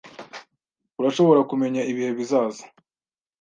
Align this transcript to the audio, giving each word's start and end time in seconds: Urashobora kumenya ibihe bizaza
Urashobora 0.99 1.41
kumenya 1.49 1.81
ibihe 1.91 2.11
bizaza 2.17 2.63